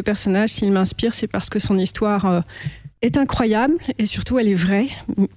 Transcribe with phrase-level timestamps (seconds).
[0.00, 2.44] personnage, s'il m'inspire, c'est parce que son histoire
[3.02, 4.88] est incroyable et surtout elle est vraie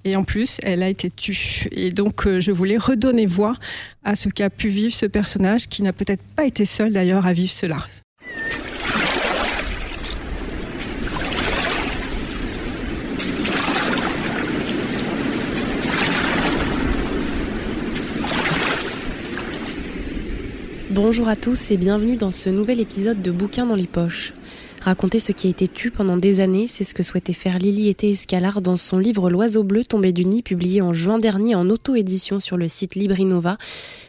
[0.04, 1.68] et en plus elle a été tue.
[1.72, 3.54] Et donc je voulais redonner voix
[4.04, 7.32] à ce qu'a pu vivre ce personnage qui n'a peut-être pas été seul d'ailleurs à
[7.32, 7.78] vivre cela.
[20.90, 24.32] Bonjour à tous et bienvenue dans ce nouvel épisode de Bouquins dans les poches.
[24.82, 27.90] Raconter ce qui a été tu pendant des années, c'est ce que souhaitait faire Lily
[27.90, 31.68] Été Escalard dans son livre L'oiseau bleu tombé du nid, publié en juin dernier en
[31.68, 33.58] auto-édition sur le site Librinova.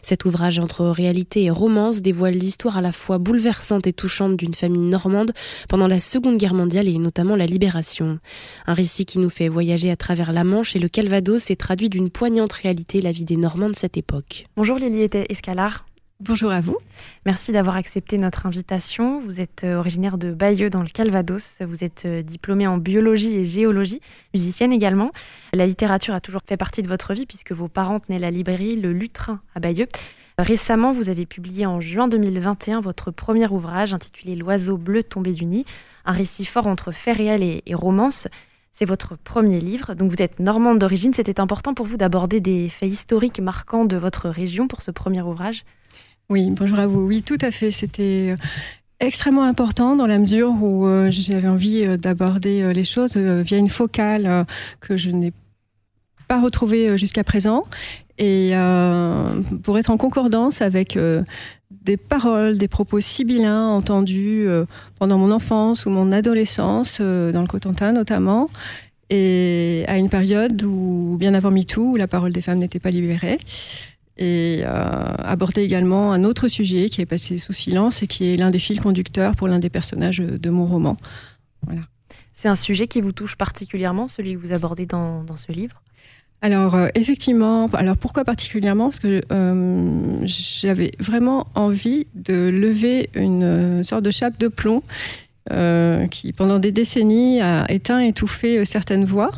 [0.02, 4.54] Cet ouvrage entre réalité et romance dévoile l'histoire à la fois bouleversante et touchante d'une
[4.54, 5.32] famille normande
[5.68, 8.20] pendant la Seconde Guerre mondiale et notamment la Libération.
[8.66, 11.90] Un récit qui nous fait voyager à travers la Manche et le Calvados et traduit
[11.90, 14.46] d'une poignante réalité la vie des Normands de cette époque.
[14.56, 15.86] Bonjour Lily Été Escalard.
[16.24, 16.78] Bonjour à vous.
[17.26, 19.22] Merci d'avoir accepté notre invitation.
[19.22, 21.58] Vous êtes euh, originaire de Bayeux dans le Calvados.
[21.62, 25.14] Vous êtes euh, diplômée en biologie et géologie, musicienne également.
[25.52, 28.80] La littérature a toujours fait partie de votre vie puisque vos parents tenaient la librairie
[28.80, 29.88] Le Lutrin à Bayeux.
[30.38, 35.46] Récemment, vous avez publié en juin 2021 votre premier ouvrage intitulé L'oiseau bleu tombé du
[35.46, 35.66] nid,
[36.06, 38.28] un récit fort entre fait réel et, et romance.
[38.74, 41.16] C'est votre premier livre, donc vous êtes normande d'origine.
[41.16, 45.24] C'était important pour vous d'aborder des faits historiques marquants de votre région pour ce premier
[45.24, 45.66] ouvrage?
[46.32, 47.02] Oui, bonjour à vous.
[47.02, 47.72] Oui, tout à fait.
[47.72, 48.38] C'était euh,
[49.02, 53.70] extrêmement important dans la mesure où euh, j'avais envie euh, d'aborder les choses via une
[53.70, 54.46] focale
[54.80, 55.34] que je n'ai
[56.30, 57.66] pas retrouvée jusqu'à présent
[58.18, 58.54] et
[59.64, 60.98] pour être en concordance avec
[61.72, 64.48] des paroles, des propos sibyllins entendus
[65.00, 68.50] pendant mon enfance ou mon adolescence, dans le Cotentin notamment,
[69.10, 73.40] et à une période où, bien avant MeToo, la parole des femmes n'était pas libérée
[74.22, 78.38] et euh, aborder également un autre sujet qui est passé sous silence et qui est
[78.38, 80.96] l'un des fils conducteurs pour l'un des personnages de mon roman.
[81.66, 81.82] Voilà.
[82.36, 85.82] C'est un sujet qui vous touche particulièrement, celui que vous abordez dans, dans ce livre?
[86.44, 88.90] Alors euh, effectivement, alors pourquoi particulièrement?
[88.90, 94.84] Parce que euh, j'avais vraiment envie de lever une sorte de chape de plomb
[96.12, 99.32] qui pendant des décennies a éteint, étouffé certaines voix.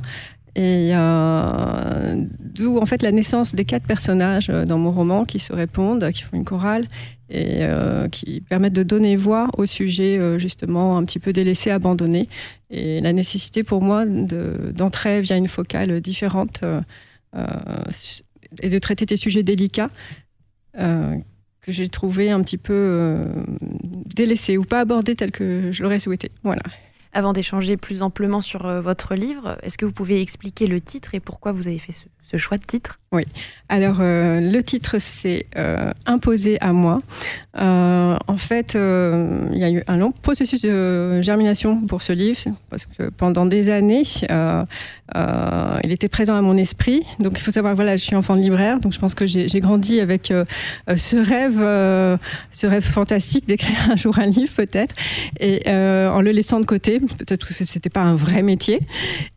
[0.56, 5.40] Et euh, d'où en fait la naissance des quatre personnages euh, dans mon roman qui
[5.40, 6.88] se répondent, qui font une chorale
[7.30, 12.30] et euh, qui permettent de donner voix au sujet justement un petit peu délaissé, abandonné.
[12.70, 16.64] Et la nécessité pour moi d'entrer via une focale différente
[18.62, 19.90] et de traiter des sujets délicats
[20.76, 23.26] que j'ai trouvé un petit peu
[24.16, 26.30] délaissés ou pas abordés tels que je l'aurais souhaité.
[26.44, 26.62] Voilà.
[27.14, 31.14] Avant d'échanger plus amplement sur euh, votre livre, est-ce que vous pouvez expliquer le titre
[31.14, 32.06] et pourquoi vous avez fait ce,
[32.38, 33.00] choix de titre?
[33.14, 33.24] Oui.
[33.70, 36.98] Alors, euh, le titre, c'est euh, Imposé à moi.
[37.56, 42.40] en fait, il y a eu un long processus de germination pour ce livre,
[42.72, 47.04] parce que pendant des années, il était présent à mon esprit.
[47.20, 49.60] Donc, il faut savoir, voilà, je suis enfant de libraire, donc je pense que j'ai
[49.60, 50.34] grandi avec
[50.96, 51.60] ce rêve,
[52.52, 54.96] ce rêve fantastique d'écrire un jour un livre, peut-être,
[55.40, 58.80] et en le laissant de côté, peut-être que ce n'était pas un vrai métier,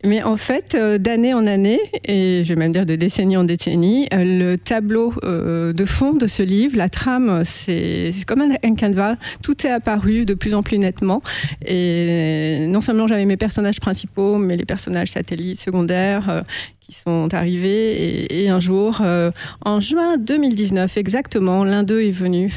[0.05, 4.09] mais en fait, d'année en année, et je vais même de décennie en décennie.
[4.13, 9.17] Euh, le tableau euh, de fond de ce livre, la trame, c'est comme un, canevas.
[9.43, 11.23] Tout est apparu de plus en plus nettement.
[11.65, 16.43] Et non seulement j'avais mes personnages principaux, mais les personnages satellites, secondaires, euh,
[16.81, 18.43] qui sont arrivés.
[18.43, 19.03] Et, un jour,
[19.65, 22.53] en juin 2019 exactement, l'un d'eux est venu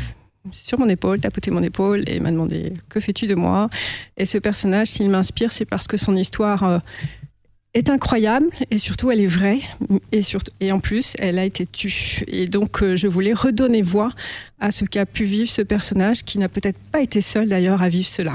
[0.51, 3.69] sur mon épaule, tapoter mon épaule et m'a demandé que fais-tu de moi?
[4.17, 6.81] Et ce personnage, s'il m'inspire, c'est parce que son histoire
[7.73, 9.59] est incroyable et surtout elle est vraie
[10.11, 12.23] et, surtout, et en plus elle a été tue.
[12.27, 14.09] Et donc euh, je voulais redonner voix
[14.59, 17.89] à ce qu'a pu vivre ce personnage qui n'a peut-être pas été seul d'ailleurs à
[17.89, 18.33] vivre cela.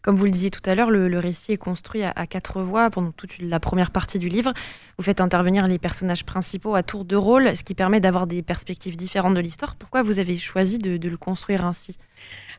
[0.00, 3.10] Comme vous le disiez tout à l'heure, le, récit est construit à, quatre voix pendant
[3.10, 4.54] toute la première partie du livre.
[4.98, 8.42] Vous faites intervenir les personnages principaux à tour de rôle, ce qui permet d'avoir des
[8.42, 9.76] perspectives différentes de l'histoire.
[9.76, 11.96] Pourquoi vous avez choisi de le construire ainsi?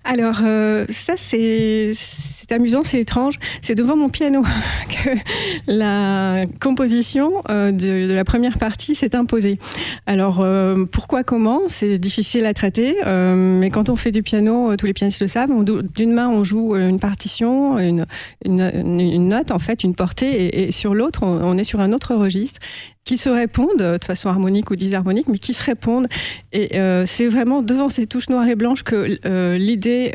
[0.05, 1.93] Alors, euh, ça, c'est
[2.49, 3.35] amusant, c'est étrange.
[3.61, 4.43] C'est devant mon piano
[4.89, 5.09] que
[5.67, 9.59] la composition euh, de, la première partie s'est imposée.
[10.07, 11.59] Alors, euh, pourquoi, comment?
[11.67, 15.51] C'est difficile à traiter, mais quand on fait du piano, tous les pianistes le savent,
[15.93, 18.05] d'une main, on joue une partition, une,
[18.45, 22.15] note, en fait, une portée, et, sur l'autre, on, est sur un autre
[23.03, 26.07] qui se répondent de façon harmonique ou disharmonique, mais qui se répondent.
[26.51, 30.13] Et c'est vraiment devant ces touches noires et blanches que l'idée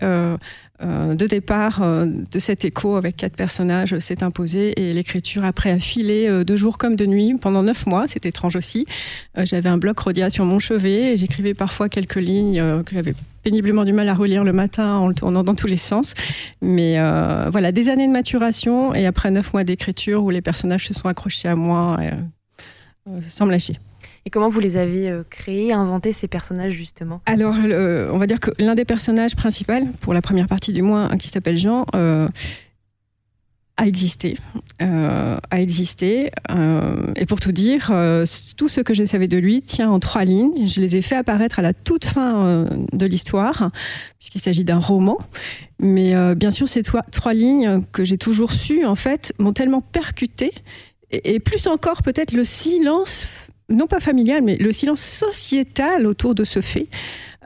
[0.82, 6.29] de départ de cet écho avec quatre personnages s'est imposé et l'écriture après a filé
[6.44, 8.06] de jour comme de nuit pendant neuf mois.
[8.09, 8.87] C'est étrange aussi.
[9.37, 13.85] J'avais un bloc Rodia sur mon chevet et j'écrivais parfois quelques lignes que j'avais péniblement
[13.85, 16.15] du mal à relire le matin en le tournant dans tous les sens.
[16.61, 20.88] Mais euh, voilà, des années de maturation et après neuf mois d'écriture où les personnages
[20.88, 22.11] se sont accrochés à moi euh,
[23.09, 23.79] euh, sans me lâcher.
[24.26, 27.21] Et comment vous les avez créés, inventés ces personnages justement?
[27.26, 31.09] Alors, on va dire que l'un des personnages principaux, pour la première partie du mois,
[31.19, 31.85] qui s'appelle Jean,
[33.76, 34.37] a existé,
[34.82, 36.31] euh, a existé.
[36.50, 38.25] Euh, et pour tout dire, euh,
[38.56, 40.69] tout ce que je savais de lui tient en trois lignes.
[40.69, 43.71] Je les ai fait apparaître à la toute fin de l'histoire,
[44.19, 45.19] puisqu'il s'agit d'un roman.
[45.81, 49.81] Mais bien sûr, ces trois, trois lignes que j'ai toujours su, en fait, m'ont tellement
[49.81, 50.53] percuté,
[51.11, 53.26] et, et plus encore peut-être le silence,
[53.69, 56.87] non pas familial, mais le silence sociétal autour de ce fait.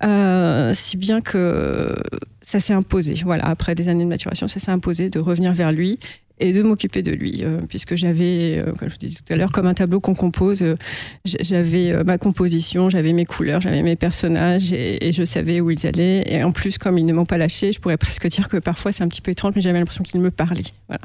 [0.04, 1.94] Euh, si bien que
[2.42, 3.14] ça s'est imposé.
[3.24, 5.98] Voilà, après des années de maturation, ça s'est imposé de revenir vers lui
[6.40, 9.36] et de m'occuper de lui, euh, puisque j'avais, euh, comme je vous disais tout à
[9.36, 10.64] l'heure, comme un tableau qu'on compose,
[11.24, 15.84] j'avais ma composition, j'avais mes couleurs, j'avais mes personnages, et, et, je savais où ils
[15.84, 16.22] allaient.
[16.32, 18.92] Et en plus, comme ils ne m'ont pas lâché, je pourrais presque dire que parfois
[18.92, 20.62] c'est un petit peu étrange, mais j'avais l'impression qu'ils me parlaient.
[20.86, 21.02] Voilà.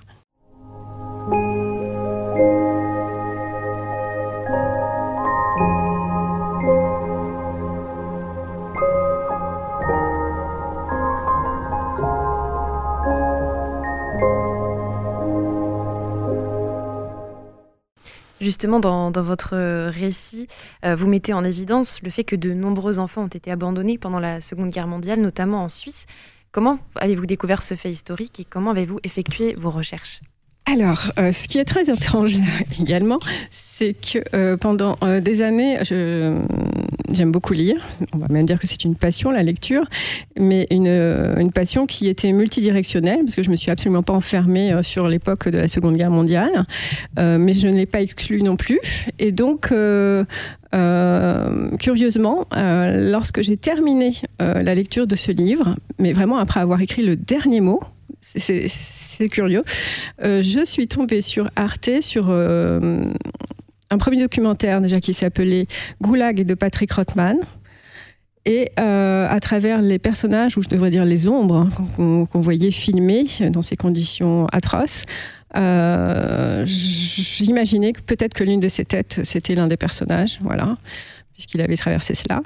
[18.44, 19.56] Justement, dans, votre
[19.88, 20.50] récit,
[20.84, 24.20] euh, vous mettez en évidence le fait que de nombreux enfants ont été abandonnés pendant
[24.20, 26.06] la Seconde Guerre mondiale, notamment en Suisse.
[26.52, 30.20] Comment avez-vous découvert ce fait historique et comment avez-vous effectué vos recherches?
[30.66, 32.36] Alors, euh, ce qui est très étrange
[32.80, 33.20] également,
[33.50, 35.78] c'est que euh, pendant euh, des années,
[37.14, 37.78] j'aime beaucoup lire.
[38.14, 39.86] On va même dire que c'est une passion, la lecture,
[40.38, 44.74] mais une, une, passion qui était multidirectionnelle, parce que je me suis absolument pas enfermée
[44.84, 46.66] sur l'époque de la Seconde Guerre mondiale,
[47.18, 48.80] mais je ne l'ai pas exclue non plus.
[49.20, 49.74] Et donc,
[51.80, 57.16] curieusement, lorsque j'ai terminé la lecture de ce livre, mais vraiment après avoir écrit le
[57.16, 57.80] dernier mot,
[58.24, 59.64] c'est curieux.
[60.24, 63.06] Euh, je suis tombée sur Arte, sur euh,
[63.90, 65.68] un premier documentaire déjà qui s'appelait
[66.02, 67.38] Goulag de Patrick Rothman.
[68.46, 72.72] Et euh, à travers les personnages, ou je devrais dire les ombres, hein, qu'on voyait
[72.72, 75.04] filmer dans ces conditions atroces,
[76.66, 80.40] j'imaginais que peut-être que l'une de ces têtes, c'était l'un des personnages.
[80.42, 80.76] Voilà
[81.44, 82.42] puisqu'il avait traversé cela.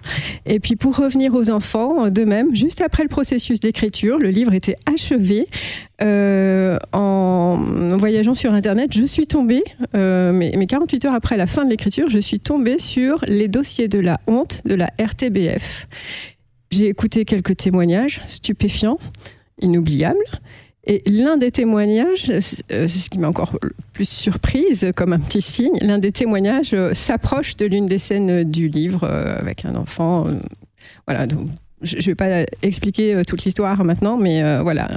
[0.45, 4.53] Et puis pour revenir aux enfants, de même, juste après le processus d'écriture, le livre
[4.53, 5.47] était achevé.
[6.01, 7.57] Euh, en
[7.97, 9.63] voyageant sur Internet, je suis tombée,
[9.95, 13.87] euh, mais, 48 heures après la fin de l'écriture, je suis tombée sur les dossiers
[13.87, 15.87] de la honte de la RTBF.
[16.71, 18.99] J'ai écouté quelques témoignages stupéfiants,
[19.61, 20.17] inoubliables.
[20.87, 23.59] Et l'un des témoignages, euh, c'est ce qui m'a encore
[23.91, 28.45] plus surprise, comme un petit signe, l'un des témoignages euh, s'approche de l'une des scènes
[28.45, 30.27] du livre euh, avec un enfant.
[31.05, 31.27] Voilà,
[31.81, 34.89] je ne vais pas expliquer toute l'histoire maintenant, mais voilà.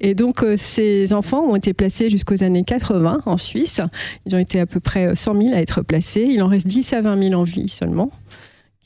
[0.00, 3.80] Et donc, ces enfants ont été placés jusqu'aux années 80 en Suisse.
[4.26, 6.28] Ils ont été à peu près 100 000 à être placés.
[6.30, 8.10] Il en reste 10 à 20 000 en vie seulement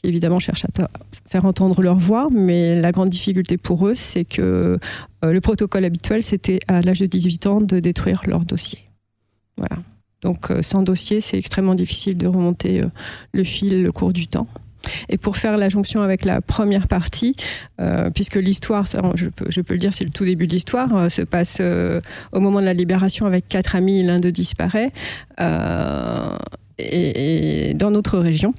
[0.05, 0.89] évidemment cherchent à
[1.27, 4.79] faire entendre leur voix, mais la grande difficulté pour eux, c'est que
[5.25, 8.79] euh, le protocole habituel, c'était à l'âge de 18 ans de détruire leur dossier.
[9.56, 9.77] Voilà.
[10.23, 12.87] Donc euh, sans dossier, c'est extrêmement difficile de remonter euh,
[13.33, 14.47] le fil le cours du temps.
[15.09, 17.35] Et pour faire la jonction avec la première partie,
[18.15, 18.85] puisque l'histoire,
[19.15, 21.62] je peux, le dire, c'est le tout début de l'histoire, se passe
[22.33, 24.93] au moment de la libération avec quatre amis, l'un d'eux disparaît,
[26.78, 28.52] et, dans notre région.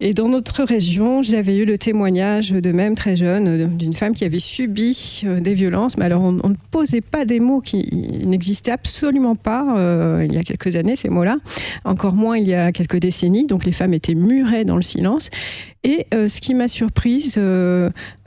[0.00, 4.14] Et dans notre région, j'avais eu le témoignage de même très jeune euh, d'une femme
[4.14, 7.88] qui avait subi euh, des violences, mais alors on, ne posait pas des mots qui
[8.24, 11.38] n'existaient absolument pas euh, il y a quelques années, ces mots-là,
[11.84, 15.30] encore moins il y a quelques décennies, donc les femmes étaient murées dans le silence.
[15.84, 17.40] Et ce qui m'a surprise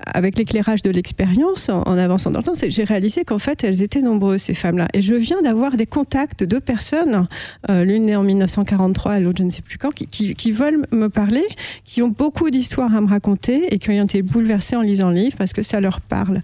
[0.06, 3.64] avec l'éclairage de l'expérience en, avançant dans le temps, c'est que j'ai réalisé qu'en fait
[3.64, 4.88] elles étaient nombreuses ces femmes-là.
[4.94, 7.28] Et je viens d'avoir des contacts de personnes,
[7.70, 11.10] l'une née en 1943 et l'autre je ne sais plus quand, qui, qui veulent me
[11.10, 11.46] parler
[11.84, 15.16] qui ont beaucoup d'histoires à me raconter et qui ont été bouleversées en lisant le
[15.16, 16.42] livre parce que ça leur parle.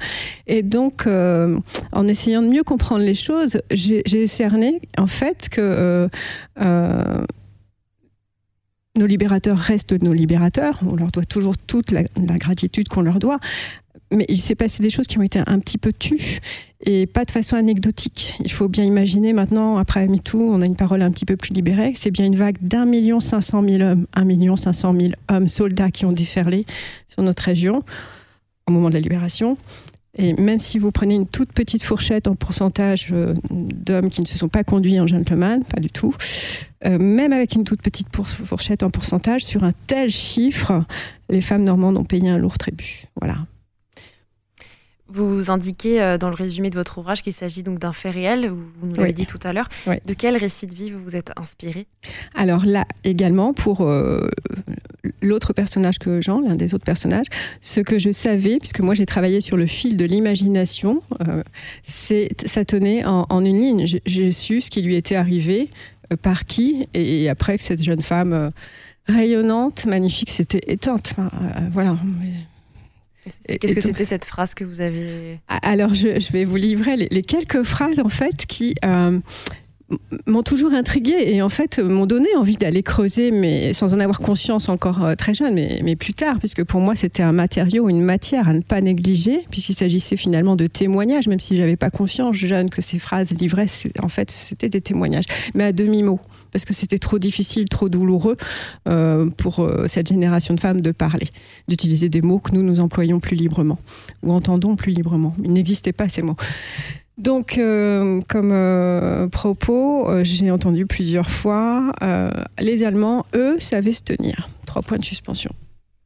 [0.47, 1.59] Et donc, euh,
[1.91, 6.07] en essayant de mieux comprendre les choses, j'ai cerné en fait que euh,
[6.61, 7.23] euh,
[8.97, 10.79] nos libérateurs restent nos libérateurs.
[10.89, 12.03] On leur doit toujours toute la
[12.37, 13.39] gratitude qu'on leur doit
[14.11, 16.39] mais il s'est passé des choses qui ont été un petit peu tues
[16.81, 18.35] et pas de façon anecdotique.
[18.43, 21.53] Il faut bien imaginer maintenant, après MeToo, on a une parole un petit peu plus
[21.53, 24.93] libérée, c'est bien une vague d'un million cinq cent mille hommes, un million cinq cent
[24.93, 26.65] mille hommes soldats qui ont déferlé
[27.07, 27.83] sur notre région
[28.67, 29.57] au moment de la libération.
[30.17, 33.13] Et même si vous prenez une toute petite fourchette en pourcentage
[33.51, 36.13] d'hommes qui ne se sont pas conduits en gentleman, pas du tout,
[36.83, 40.83] même avec une toute petite fourchette en pourcentage, sur un tel chiffre,
[41.29, 43.05] les femmes normandes ont payé un lourd tribut.
[43.19, 43.37] Voilà.
[45.09, 48.49] Vous indiquez euh, dans le résumé de votre ouvrage qu'il s'agit donc d'un fait réel,
[48.49, 49.69] vous nous l'avez dit tout à l'heure.
[49.85, 51.87] De quel récit de vie vous vous êtes inspiré?
[52.35, 54.29] Alors là également, pour euh,
[55.21, 57.27] l'autre personnage que Jean, l'un des autres personnages,
[57.61, 61.41] ce que je savais, puisque moi j'ai travaillé sur le fil de l'imagination, euh,
[61.83, 63.85] c'est ça tenait en, une ligne.
[64.05, 65.69] J'ai su ce qui lui était arrivé,
[66.21, 68.51] par qui, et, après que cette jeune femme
[69.07, 71.13] rayonnante, magnifique, s'était éteinte.
[71.17, 71.29] Enfin,
[71.71, 71.97] voilà.
[73.47, 77.63] Qu'est-ce que c'était cette phrase que vous avez Alors, je, vais vous livrer les, quelques
[77.63, 79.19] phrases en fait qui euh,
[80.25, 84.19] m'ont toujours intriguée et en fait m'ont donné envie d'aller creuser, mais sans en avoir
[84.19, 87.89] conscience encore euh, très jeune, mais, mais, plus tard, puisque pour moi c'était un matériau,
[87.89, 91.89] une matière à ne pas négliger, puisqu'il s'agissait finalement de témoignages, même si j'avais pas
[91.89, 93.67] conscience jeune que ces phrases livraient,
[94.01, 96.19] en fait c'était des témoignages, mais à demi-mot
[96.51, 98.37] parce que c'était trop difficile, trop douloureux
[98.87, 101.27] euh, pour euh, cette génération de femmes de parler,
[101.67, 103.79] d'utiliser des mots que nous nous employons plus librement
[104.23, 105.35] ou entendons plus librement.
[105.43, 106.37] Il n'existait pas ces mots.
[107.17, 111.91] Donc, euh, comme propos, j'ai entendu plusieurs fois,
[112.59, 114.49] les Allemands, eux, savaient se tenir.
[114.67, 115.51] Trois points de suspension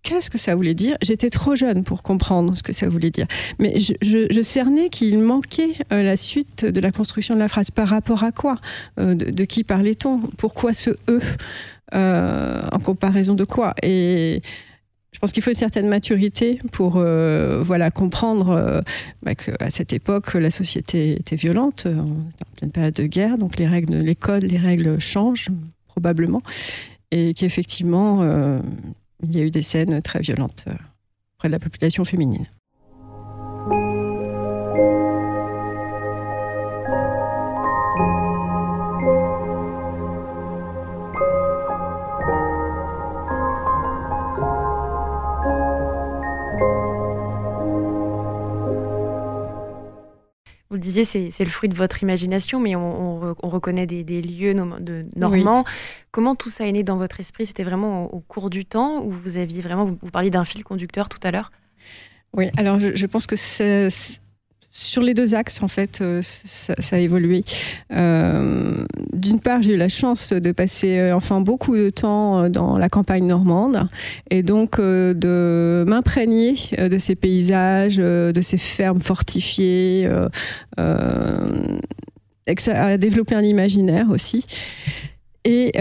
[0.04, 0.98] qu'est-ce que ça voulait dire?
[1.02, 3.28] J'étais trop jeune pour comprendre ce que ça voulait dire.
[3.60, 7.72] Mais je, cernais qu'il manquait euh, la suite de la construction de la phrase.
[7.72, 8.58] Par rapport à quoi?
[9.00, 10.20] Euh, de, qui parlait-on?
[10.38, 11.20] Pourquoi ce E
[11.94, 13.74] euh, En comparaison de quoi?
[13.84, 14.42] Et
[15.14, 18.82] je pense qu'il faut une certaine maturité pour voilà comprendre
[19.22, 23.68] bah, qu'à cette époque la société était violente, en pleine période de guerre, donc les
[23.68, 25.50] règles, les codes, les règles changent
[25.88, 26.42] probablement,
[27.12, 28.62] et qu'effectivement
[29.24, 30.74] il y a eu des scènes très violentes euh,
[31.36, 32.46] auprès de la population féminine.
[50.70, 55.06] Vous le disiez, c'est le fruit de votre imagination, mais on, reconnaît des, lieux de
[55.16, 55.66] normands.
[56.12, 57.46] Comment tout ça est né dans votre esprit?
[57.46, 61.10] C'était vraiment au, cours du temps ou vous aviez vraiment, vous, parliez d'un fil conducteur
[61.10, 61.52] tout à l'heure?
[62.34, 63.90] Oui, alors je, pense que c'est
[64.72, 67.44] sur les deux axes, en fait, euh, ça, a évolué.
[67.92, 72.78] Euh, d'une part, j'ai eu la chance de passer euh, enfin beaucoup de temps dans
[72.78, 73.88] la campagne normande
[74.30, 80.10] et donc de m'imprégner de ces paysages, de ces fermes fortifiées,
[82.68, 84.46] a développé un imaginaire aussi.
[85.44, 85.72] Et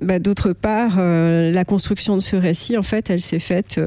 [0.00, 3.80] bah, d'autre part, la construction de ce récit, en fait, elle s'est faite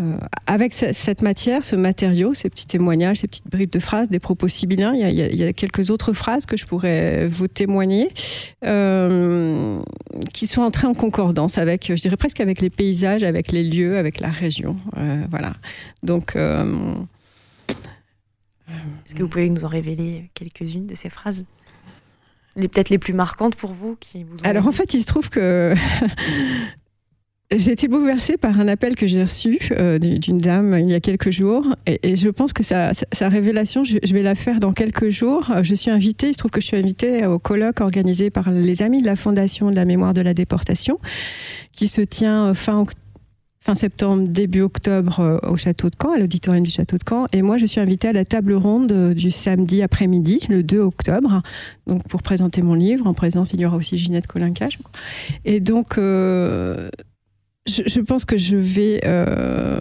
[0.00, 0.16] euh,
[0.46, 4.48] avec cette matière, ce matériau, ces petits témoignages, ces petites bribes de phrases, des propos
[4.48, 8.08] sibyllins, il y a, quelques autres phrases que je pourrais vous témoigner
[8.64, 9.80] euh,
[10.32, 13.98] qui sont entrées en concordance avec, je dirais presque avec les paysages, avec les lieux,
[13.98, 14.76] avec la région.
[14.96, 15.52] Euh, voilà.
[16.02, 16.36] Donc.
[19.06, 21.42] Est-ce que vous pouvez nous en révéler quelques-unes de ces phrases
[22.54, 25.74] peut-être les plus marquantes pour vous qui vous Alors en fait, il se trouve que
[27.52, 31.00] J'ai été bouleversée par un appel que j'ai reçu euh, d'une dame il y a
[31.00, 35.50] quelques jours et, je pense que sa, révélation, je, vais la faire dans quelques jours.
[35.62, 38.82] Je suis invitée, il se trouve que je suis invitée au colloque organisé par les
[38.82, 41.00] amis de la Fondation de la mémoire de la déportation
[41.72, 42.84] qui se tient fin,
[43.62, 47.26] fin septembre, début octobre euh, au château de Caen, à l'auditorium du château de Caen.
[47.32, 50.78] Et moi, je suis invitée à la table ronde euh, du samedi après-midi, le 2
[50.78, 51.42] octobre,
[51.86, 53.06] donc pour présenter mon livre.
[53.06, 54.68] En présence, il y aura aussi Ginette Colinca.
[55.44, 55.98] Et donc,
[57.66, 59.80] je, pense que je vais euh,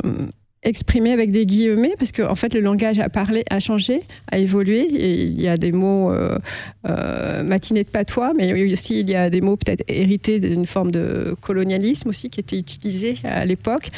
[0.63, 4.37] exprimer avec des guillemets parce que en fait le langage a parlé, a changé, a
[4.37, 4.87] évolué.
[4.89, 6.37] Il y a des mots euh,
[6.87, 10.91] euh, matinée de patois, mais aussi il y a des mots peut-être hérités d'une forme
[10.91, 13.89] de colonialisme aussi qui étaient utilisés à l'époque.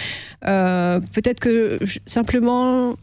[0.41, 2.95] peut-être que simplement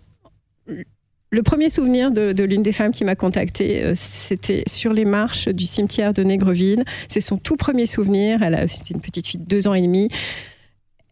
[1.30, 5.66] le premier souvenir de, l'une des femmes qui m'a contactée, c'était sur les marches du
[5.66, 6.84] cimetière de Négreville.
[7.08, 8.40] C'est son tout premier souvenir.
[8.68, 10.08] C'était une petite fille de deux ans et demi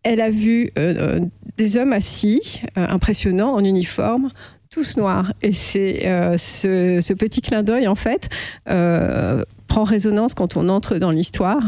[0.07, 1.21] elle a vu euh, euh,
[1.57, 4.31] des hommes assis, euh, impressionnants, en uniforme,
[4.71, 5.33] tous noirs.
[5.43, 6.03] Et c'est
[6.39, 8.29] ce, petit clin d'œil, en fait,
[8.65, 11.61] prend résonance quand on entre dans l'histoire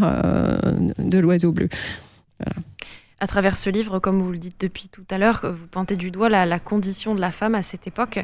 [0.98, 1.68] de l'oiseau bleu.
[3.20, 6.10] À travers ce livre, comme vous le dites depuis tout à l'heure, vous pointez du
[6.10, 8.18] doigt la, condition de la femme à cette époque.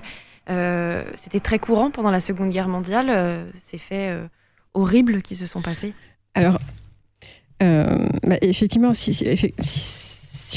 [0.49, 4.19] C'était très courant pendant la Seconde Guerre mondiale, ces faits
[4.75, 5.95] horribles qui se sont passés
[6.35, 6.59] Alors,
[7.63, 9.55] euh, bah, effectivement, si, si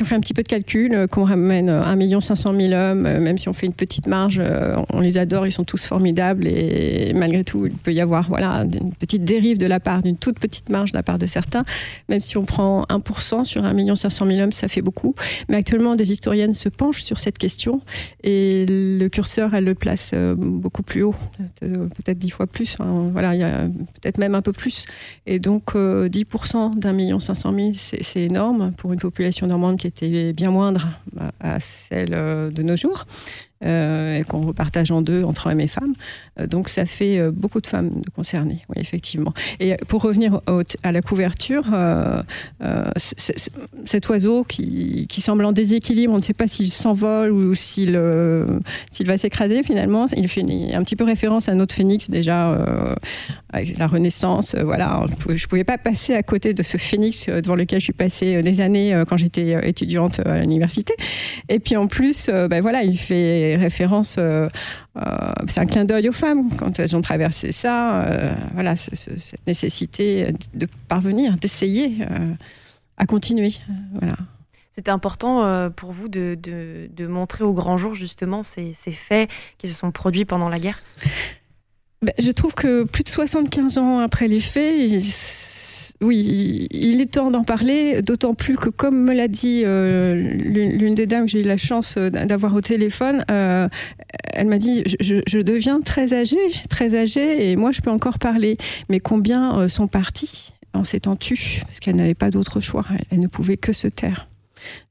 [0.02, 3.50] on fait un petit peu de calcul, qu'on ramène 1 500 000 hommes, même si
[3.50, 4.42] on fait une petite marge,
[4.92, 8.66] on les adore, ils sont tous formidables et malgré tout, il peut y avoir voilà,
[8.82, 11.64] une petite dérive de la part d'une toute petite marge de la part de certains.
[12.10, 15.16] Même si on prend 1% sur 1 500 000 hommes, ça fait beaucoup.
[15.50, 17.82] Mais actuellement, des historiennes se penchent sur cette question
[18.24, 21.16] et le curseur, elle le place beaucoup plus haut,
[21.60, 22.78] peut-être 10 fois plus.
[22.80, 23.68] voilà, y a
[24.02, 24.86] peut-être même un peu plus.
[25.26, 30.34] Et donc, 10% d'un million 500 000, c'est énorme pour une population normande qui était
[30.34, 30.88] bien moindre
[31.40, 33.06] à celle de nos jours.
[33.64, 35.96] Euh, qu'on repartage en deux entre hommes et femmes.
[36.40, 39.34] Euh, donc ça fait euh, beaucoup de femmes concernées, oui, effectivement.
[39.60, 40.42] Et pour revenir
[40.84, 41.66] à la couverture,
[43.86, 47.98] cet oiseau qui, qui, semble en déséquilibre, on ne sait pas s'il s'envole ou s'il
[47.98, 50.06] va s'écraser finalement.
[50.16, 52.56] Il fait un petit peu référence à un autre phénix déjà
[53.52, 54.56] avec la Renaissance.
[54.56, 57.94] voilà, je ne pouvais pas passer à côté de ce phénix devant lequel je suis
[57.94, 60.94] passée des années quand j'étais étudiante à l'université.
[61.50, 64.16] Et puis en plus, ben voilà, il fait références.
[64.18, 64.50] Euh,
[64.98, 68.04] euh, c'est un clin d'œil aux femmes quand elles ont traversé ça.
[68.04, 72.06] Euh, voilà, cette nécessité de parvenir, d'essayer
[72.98, 73.54] à continuer.
[73.94, 74.16] voilà.
[74.74, 79.28] C'était important pour vous de, de, montrer au grand jour justement ces, ces faits
[79.58, 80.80] qui se sont produits pendant la guerre?
[82.04, 85.02] Ben, Je trouve que plus de 75 ans après les faits,
[86.00, 90.94] oui, il est temps d'en parler, d'autant plus que, comme me l'a dit euh, l'une
[90.94, 93.68] des dames que j'ai eu la chance euh, d'avoir au téléphone, euh,
[94.34, 96.38] elle m'a dit je, deviens très âgée,
[96.70, 98.58] très âgée, et moi je peux encore parler.
[98.90, 102.86] Mais combien sont partis en s'étant tus Parce qu'elle n'avait pas d'autre choix.
[103.12, 104.30] Elle, ne pouvait que se taire.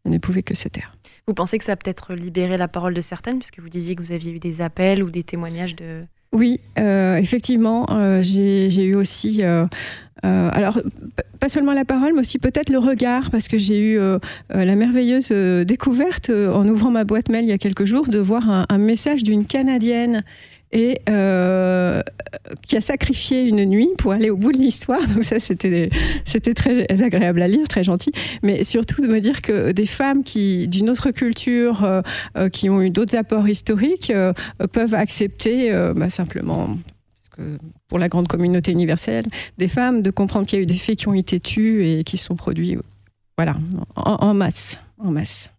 [0.05, 0.93] Elle ne pouvait que se taire.
[1.29, 4.03] Vous pensez que ça a peut-être libéré la parole de certaines, puisque vous disiez que
[4.03, 6.03] vous aviez eu des appels ou des témoignages de...
[6.33, 7.87] Oui, effectivement,
[8.23, 9.43] j'ai eu aussi
[10.25, 10.81] euh, alors,
[11.41, 14.19] pas seulement la parole, mais aussi peut-être le regard, parce que j'ai eu euh,
[14.55, 15.31] euh, la merveilleuse
[15.67, 19.25] découverte en ouvrant ma boîte mail il y a quelques jours de voir un, message
[19.25, 20.25] d'une Canadienne
[20.73, 21.01] et
[22.67, 25.07] qui a sacrifié une nuit pour aller au bout de l'histoire.
[25.09, 25.91] Donc ça, c'était
[26.25, 28.13] c'était très agréable à lire, très gentil.
[28.43, 32.03] Mais surtout de me dire que des femmes qui d'une autre culture,
[32.53, 34.13] qui ont eu d'autres apports historiques,
[34.73, 36.77] peuvent accepter bah, simplement
[37.89, 39.27] pour la grande communauté universelle,
[39.59, 42.05] des femmes, de comprendre qu'il y a eu des faits qui ont été tus et
[42.05, 42.79] qui sont produits
[43.37, 43.55] voilà,
[43.97, 44.79] en, masse.
[44.99, 45.51] En masse.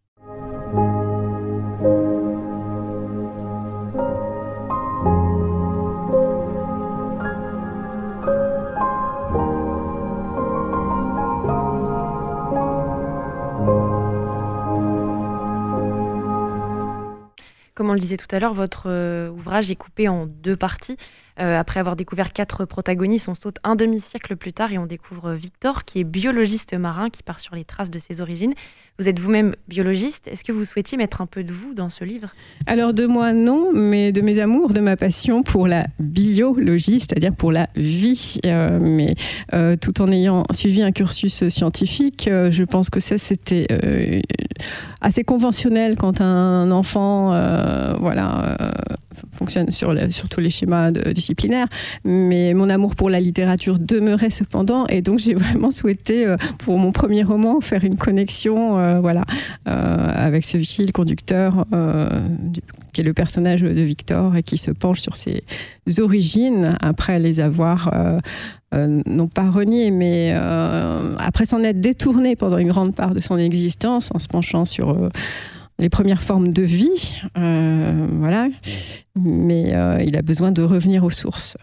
[17.78, 20.98] Comme on le disait tout à l'heure, votre euh, ouvrage est coupé en deux parties.
[21.40, 25.34] Euh, après avoir découvert quatre protagonistes, on saute un demi-siècle plus tard et on découvre
[25.34, 28.54] Victor, qui est biologiste marin, qui part sur les traces de ses origines.
[28.98, 30.28] Vous êtes vous-même biologiste.
[30.28, 32.30] Est-ce que vous souhaitiez mettre un peu de vous dans ce livre?
[32.66, 37.36] Alors de moi, non, mais de mes amours, de ma passion pour la biologie, c'est-à-dire
[37.38, 38.40] pour la vie.
[38.46, 39.14] Euh, mais
[39.54, 43.68] euh, tout en ayant suivi un cursus scientifique, je pense que ça, c'était
[45.02, 47.28] assez conventionnel quand un enfant
[48.00, 48.58] voilà,
[49.32, 49.94] fonctionne sur,
[50.30, 51.68] tous les schémas disciplinaires,
[52.04, 56.78] mais mon amour pour la littérature demeurait cependant, et donc j'ai vraiment souhaité, euh, pour
[56.78, 59.26] mon premier roman, faire une connexion euh, voilà,
[59.68, 61.66] euh, avec ce fil conducteur
[62.94, 65.44] qui est le personnage de Victor et qui se penche sur ses
[66.00, 67.92] origines après les avoir
[68.74, 70.34] non pas renié, mais
[71.20, 75.10] après s'en être détourné pendant une grande part de son existence en se penchant sur
[75.80, 78.48] les premières formes de vie, euh, voilà.
[79.16, 81.58] Mais euh, il a besoin de revenir aux sources.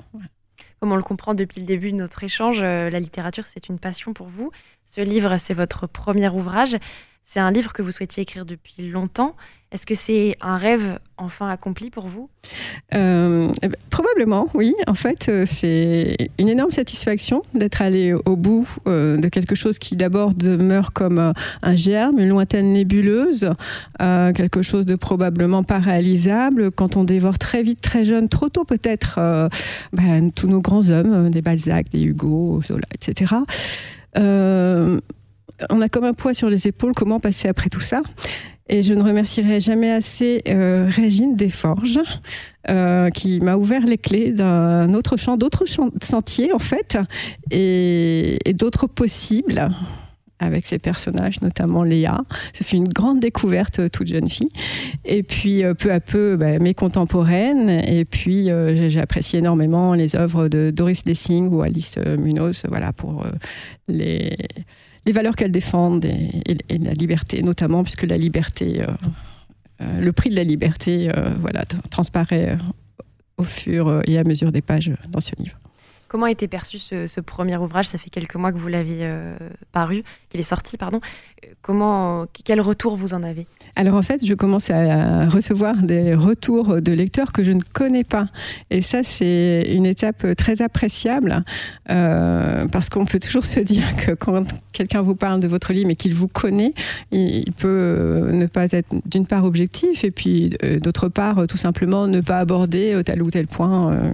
[0.80, 3.78] Comme on le comprend depuis le début de notre échange, euh, la littérature, c'est une
[3.78, 4.50] passion pour vous.
[4.86, 6.76] Ce livre, c'est votre premier ouvrage.
[7.24, 9.34] C'est un livre que vous souhaitiez écrire depuis longtemps.
[9.74, 12.30] Est-ce que c'est un rêve enfin accompli pour vous?
[12.94, 14.72] Euh, eh ben, Probablement, oui.
[14.86, 19.80] En fait, euh, c'est une énorme satisfaction d'être allé au bout euh, de quelque chose
[19.80, 21.32] qui d'abord demeure comme
[21.62, 23.52] un germe, une lointaine nébuleuse,
[23.98, 28.64] quelque chose de probablement pas réalisable quand on dévore très vite, très jeune, trop tôt
[28.64, 29.18] peut-être,
[29.92, 33.34] ben, tous nos grands hommes, des Balzac, des Hugo, Zola, etc
[35.70, 36.92] on a comme un poids sur les épaules.
[36.94, 38.02] Comment passer après tout ça?
[38.68, 42.00] Et je ne remercierai jamais assez euh, Régine Desforges,
[42.70, 45.66] euh, qui m'a ouvert les clés d'un autre champ, d'autres
[46.02, 46.96] sentiers en fait,
[47.50, 49.68] et, d'autres possibles
[50.38, 52.22] avec ses personnages, notamment Léa.
[52.52, 54.48] Ce fut une grande découverte, euh, toute jeune fille.
[55.04, 57.68] Et puis, peu à peu, bah, mes contemporaines.
[57.70, 58.48] Et puis,
[58.88, 63.24] j'ai apprécié énormément les œuvres de Doris Lessing ou Alice Munoz, voilà, pour
[63.88, 64.36] les
[65.06, 68.84] les valeurs qu'elles défendent et, la liberté, notamment, puisque la liberté,
[69.80, 72.56] le prix de la liberté, voilà, transparaît
[73.36, 75.58] au fur et à mesure des pages dans ce livre.
[76.14, 77.86] Comment a été perçu ce, premier ouvrage?
[77.86, 79.34] Ça fait quelques mois que vous l'avez euh,
[79.72, 81.00] paru, qu'il est sorti, pardon.
[81.60, 83.48] Comment, quel retour vous en avez?
[83.74, 88.04] Alors en fait, je commence à recevoir des retours de lecteurs que je ne connais
[88.04, 88.28] pas.
[88.70, 91.42] Et ça, c'est une étape très appréciable
[91.90, 95.90] euh, parce qu'on peut toujours se dire que quand quelqu'un vous parle de votre livre
[95.90, 96.74] et qu'il vous connaît,
[97.10, 101.56] il peut euh, ne pas être d'une part objectif et puis euh, d'autre part tout
[101.56, 104.12] simplement ne pas aborder tel ou tel point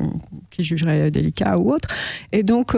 [0.50, 1.88] qu'il jugerait délicat ou autre.
[2.32, 2.74] Et donc,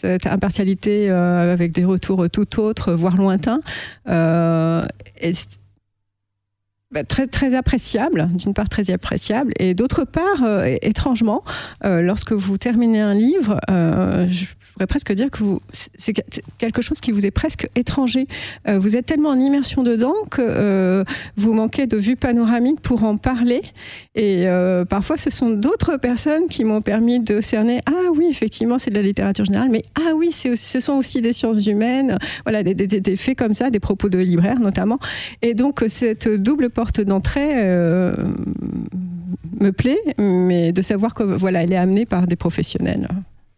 [0.00, 3.60] cette impartialité euh, avec des retours tout autres, voire lointains,
[4.08, 4.86] euh,
[6.92, 11.44] bah, très, très appréciable, d'une part très appréciable, et d'autre part, euh, étrangement,
[11.84, 16.12] euh, lorsque vous terminez un livre, euh, je, pourrais presque dire que c'est
[16.58, 18.26] quelque chose qui vous est presque étranger.
[18.66, 21.04] vous êtes tellement en immersion dedans que
[21.36, 23.62] vous manquez de vue panoramique pour en parler,
[24.14, 24.46] et
[24.88, 28.96] parfois ce sont d'autres personnes qui m'ont permis de cerner, ah oui, effectivement, c'est de
[28.96, 32.86] la littérature générale, mais ah oui, ce sont aussi des sciences humaines, voilà, des, des,
[32.86, 34.98] des, faits comme ça, des propos de libraires notamment,
[35.42, 38.14] et donc cette double porte d'entrée euh,
[39.60, 43.06] me plaît, mais de savoir que voilà, elle est amenée par des professionnels,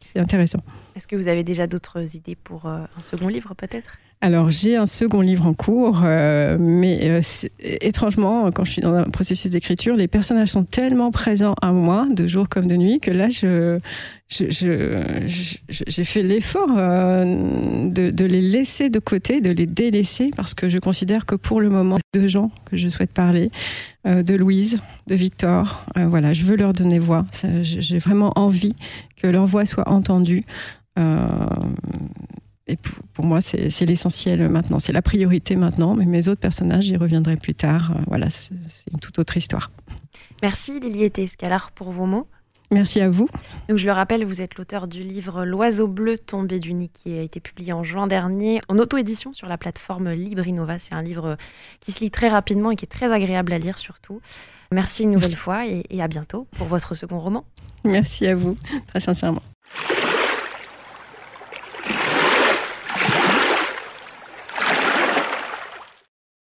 [0.00, 0.58] c'est intéressant.
[0.96, 3.92] Est-ce que vous avez déjà d'autres idées pour euh, un second livre peut-être?
[4.22, 7.20] Alors j'ai un second livre en cours, euh, mais
[7.60, 12.06] étrangement, quand je suis dans un processus d'écriture, les personnages sont tellement présents à moi,
[12.10, 13.78] de jour comme de nuit, que là, je,
[14.32, 17.24] j'ai fait l'effort euh,
[17.90, 21.68] de, les laisser de côté, de les délaisser, parce que je considère que pour le
[21.68, 23.50] moment, deux gens que je souhaite parler,
[24.06, 27.26] euh, de Louise, de Victor, euh, voilà, je veux leur donner voix.
[27.62, 28.74] J'ai vraiment envie
[29.20, 30.44] que leur voix soit entendue.
[33.22, 37.36] Pour, moi, c'est l'essentiel maintenant, c'est la priorité maintenant, mais mes autres personnages, j'y reviendrai
[37.36, 37.92] plus tard.
[38.08, 38.52] voilà, c'est
[38.92, 39.70] une toute autre histoire.
[40.42, 42.26] Merci Lily et Escalar pour vos mots.
[42.72, 43.28] Merci à vous.
[43.68, 47.16] Donc, je le rappelle, vous êtes l'auteur du livre L'oiseau bleu tombé du nid qui
[47.16, 50.80] a été publié en juin dernier en auto-édition sur la plateforme Librinova.
[50.80, 51.36] C'est un livre
[51.78, 54.20] qui se lit très rapidement et qui est très agréable à lire surtout.
[54.72, 57.44] Merci une nouvelle fois et, et à bientôt pour votre second roman.
[57.84, 58.56] Merci à vous,
[58.88, 59.42] très sincèrement.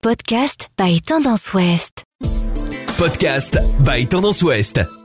[0.03, 2.05] Podcast by Tendance Ouest.
[2.97, 5.00] Podcast by Tendance Ouest.